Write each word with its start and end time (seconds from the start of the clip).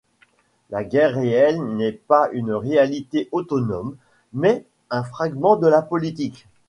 La 0.71 0.83
guerre 0.83 1.13
réelle 1.13 1.61
n’est 1.77 1.91
pas 1.91 2.27
une 2.31 2.53
réalité 2.53 3.29
autonome, 3.31 3.95
mais 4.33 4.65
un 4.89 5.03
fragment 5.03 5.57
de 5.57 5.67
la 5.67 5.83
politique. 5.83 6.47